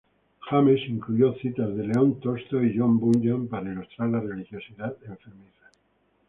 [0.49, 5.69] James incluyó citas de León Tolstoy y John Bunyan para ilustrar la religiosidad enfermiza.